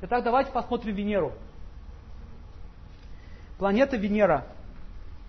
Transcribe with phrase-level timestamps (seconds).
[0.00, 1.32] Итак, давайте посмотрим Венеру.
[3.58, 4.46] Планета Венера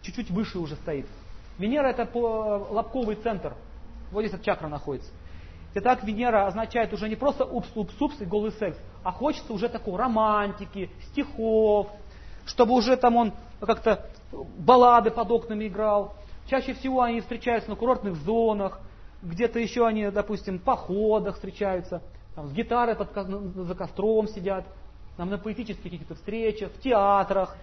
[0.03, 1.07] чуть-чуть выше уже стоит.
[1.57, 3.55] Венера это лобковый центр.
[4.11, 5.09] Вот здесь эта чакра находится.
[5.73, 10.91] Итак, Венера означает уже не просто упс-упс-упс и голый секс, а хочется уже такой романтики,
[11.07, 11.87] стихов,
[12.45, 16.15] чтобы уже там он как-то баллады под окнами играл.
[16.47, 18.79] Чаще всего они встречаются на курортных зонах,
[19.23, 22.03] где-то еще они, допустим, в походах встречаются,
[22.39, 24.63] там, с гитарой под, за костром сидят,
[25.17, 27.57] там, на поэтических каких-то встречах, в театрах.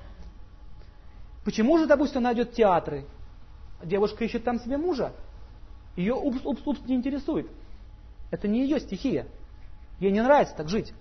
[1.46, 3.06] Почему же, допустим, она идет в театры?
[3.82, 5.14] Девушка ищет там себе мужа.
[5.96, 7.50] Ее упс-упс-упс не интересует.
[8.30, 9.26] Это не ее стихия.
[9.98, 10.92] Ей не нравится так жить.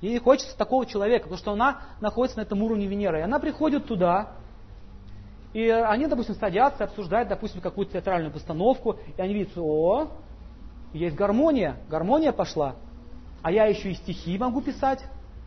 [0.00, 3.18] Ей хочется такого человека, потому что она находится на этом уровне Венеры.
[3.18, 4.36] И она приходит туда,
[5.54, 10.12] и они, допустим, садятся, обсуждают, допустим, какую-то театральную постановку, и они видят, о,
[10.92, 12.76] есть гармония, гармония пошла,
[13.42, 15.04] а я еще и стихи могу писать,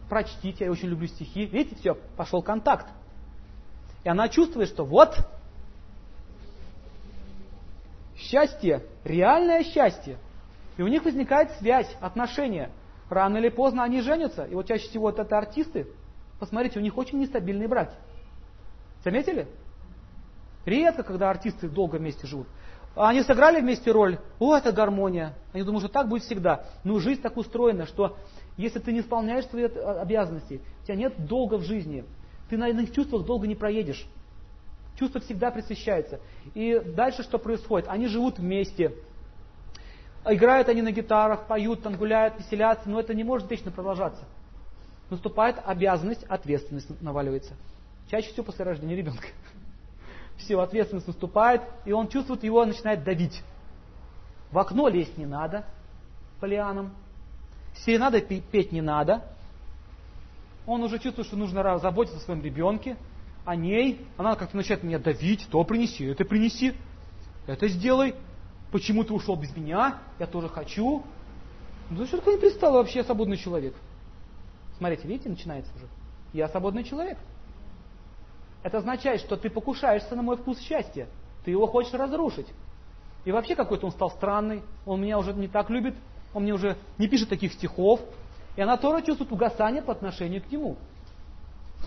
[0.09, 1.45] прочтите, я очень люблю стихи.
[1.45, 2.87] Видите, все, пошел контакт.
[4.03, 5.15] И она чувствует, что вот,
[8.17, 10.17] счастье, реальное счастье.
[10.77, 12.71] И у них возникает связь, отношения.
[13.09, 14.45] Рано или поздно они женятся.
[14.45, 15.87] И вот чаще всего вот это артисты.
[16.39, 17.93] Посмотрите, у них очень нестабильные браки.
[19.03, 19.48] Заметили?
[20.65, 22.48] Редко, когда артисты долго вместе живут.
[22.95, 25.34] Они сыграли вместе роль, о, это гармония.
[25.53, 26.65] Они думают, что так будет всегда.
[26.84, 28.17] Но жизнь так устроена, что
[28.57, 32.03] если ты не исполняешь свои обязанности, у тебя нет долга в жизни,
[32.49, 34.05] ты на иных чувствах долго не проедешь.
[34.99, 36.20] Чувства всегда пресыщаются.
[36.53, 37.87] И дальше что происходит?
[37.87, 38.93] Они живут вместе,
[40.26, 44.23] Играют они на гитарах, поют, там гуляют, веселятся, но это не может вечно продолжаться.
[45.09, 47.55] Наступает обязанность, ответственность наваливается.
[48.09, 49.27] Чаще всего после рождения ребенка.
[50.41, 53.43] Все, ответственность наступает, и он чувствует, его начинает давить.
[54.51, 55.65] В окно лезть не надо,
[56.39, 56.93] по лианам.
[57.85, 59.23] Серенады петь не надо.
[60.65, 62.98] Он уже чувствует, что нужно заботиться о своем ребенке,
[63.45, 64.06] о ней.
[64.17, 66.73] Она как-то начинает меня давить, то принеси, это принеси,
[67.47, 68.16] это сделай.
[68.71, 69.99] Почему ты ушел без меня?
[70.19, 71.03] Я тоже хочу.
[71.89, 73.75] Ну что такое не пристал вообще, я свободный человек.
[74.77, 75.87] Смотрите, видите, начинается уже.
[76.33, 77.17] Я свободный человек.
[78.63, 81.07] Это означает, что ты покушаешься на мой вкус счастья.
[81.44, 82.47] Ты его хочешь разрушить.
[83.25, 85.95] И вообще какой-то он стал странный, он меня уже не так любит,
[86.33, 87.99] он мне уже не пишет таких стихов.
[88.55, 90.77] И она тоже чувствует угасание по отношению к нему.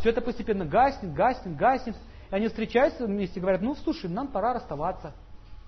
[0.01, 1.97] Все это постепенно гаснет, гаснет, гаснет.
[2.31, 5.13] И они встречаются вместе и говорят, ну слушай, нам пора расставаться.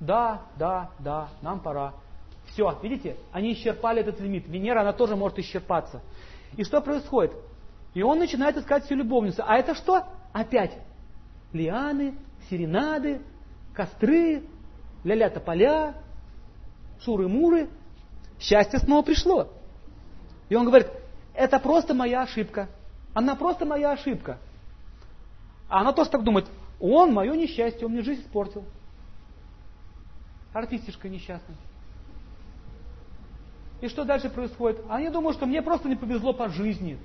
[0.01, 1.95] Да, да, да, нам пора.
[2.47, 4.47] Все, видите, они исчерпали этот лимит.
[4.49, 6.01] Венера, она тоже может исчерпаться.
[6.57, 7.33] И что происходит?
[7.95, 9.43] И он начинает искать всю любовницу.
[9.47, 10.05] А это что?
[10.33, 10.77] Опять
[11.53, 12.15] лианы,
[12.49, 13.21] серенады,
[13.75, 14.43] костры,
[15.05, 15.95] ля-ля тополя,
[17.01, 17.69] шуры-муры.
[18.39, 19.49] Счастье снова пришло.
[20.49, 20.89] И он говорит,
[21.35, 22.69] это просто моя ошибка.
[23.15, 24.39] Она просто моя ошибка.
[25.69, 26.47] А она тоже так думает,
[26.79, 28.65] он мое несчастье, он мне жизнь испортил
[30.57, 31.55] артистишка несчастный.
[33.81, 34.81] И что дальше происходит?
[34.89, 36.99] Они думают, что мне просто не повезло по жизни.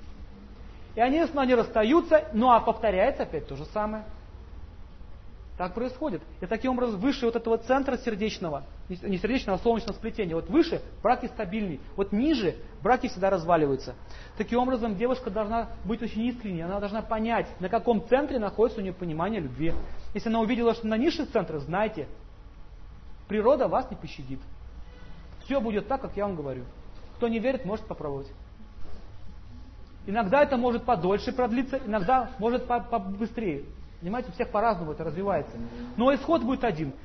[0.96, 4.06] И они, они расстаются, ну а повторяется опять то же самое.
[5.58, 6.22] Так происходит.
[6.40, 10.82] И таким образом выше вот этого центра сердечного, не сердечного, а солнечного сплетения, вот выше
[11.04, 13.94] браки стабильный, вот ниже браки всегда разваливаются.
[14.38, 18.84] Таким образом девушка должна быть очень искренней, она должна понять, на каком центре находится у
[18.84, 19.74] нее понимание любви.
[20.14, 22.08] Если она увидела, что на низших центрах, знайте,
[23.32, 24.42] Природа вас не пощадит.
[25.46, 26.66] Все будет так, как я вам говорю.
[27.16, 28.28] Кто не верит, может попробовать.
[30.06, 33.64] Иногда это может подольше продлиться, иногда может побыстрее.
[34.02, 35.56] Понимаете, у всех по-разному это развивается.
[35.96, 36.92] Но исход будет один.